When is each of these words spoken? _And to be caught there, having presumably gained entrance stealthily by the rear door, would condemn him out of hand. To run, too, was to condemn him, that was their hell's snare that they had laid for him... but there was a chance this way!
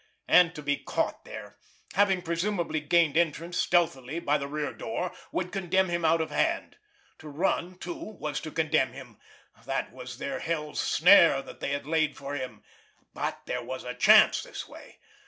_And 0.27 0.55
to 0.55 0.63
be 0.63 0.77
caught 0.77 1.25
there, 1.25 1.59
having 1.93 2.23
presumably 2.23 2.79
gained 2.79 3.15
entrance 3.15 3.57
stealthily 3.59 4.17
by 4.19 4.39
the 4.39 4.47
rear 4.47 4.73
door, 4.73 5.13
would 5.31 5.51
condemn 5.51 5.89
him 5.89 6.03
out 6.03 6.21
of 6.21 6.31
hand. 6.31 6.77
To 7.19 7.29
run, 7.29 7.75
too, 7.77 7.93
was 8.19 8.39
to 8.39 8.49
condemn 8.51 8.93
him, 8.93 9.19
that 9.63 9.91
was 9.91 10.17
their 10.17 10.39
hell's 10.39 10.79
snare 10.79 11.43
that 11.43 11.59
they 11.59 11.69
had 11.69 11.85
laid 11.85 12.17
for 12.17 12.33
him... 12.33 12.63
but 13.13 13.41
there 13.45 13.61
was 13.63 13.83
a 13.83 13.93
chance 13.93 14.41
this 14.41 14.67
way! 14.67 14.97